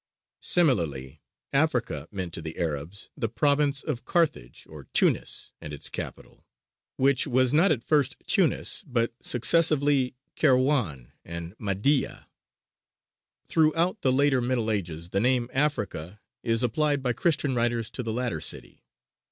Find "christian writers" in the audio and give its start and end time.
17.13-17.91